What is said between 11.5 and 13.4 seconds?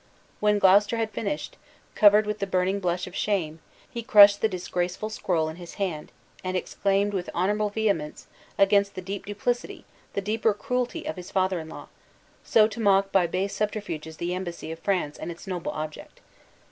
in law, so to mock by